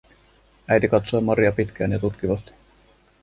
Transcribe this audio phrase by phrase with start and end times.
[0.67, 2.51] Äiti katsoi Maria pitkään ja tutkivasti.